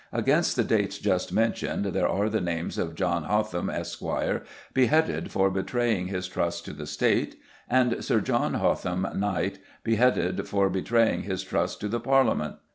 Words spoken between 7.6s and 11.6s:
and Sir John Hotham, Knt., "beheaded for betraying his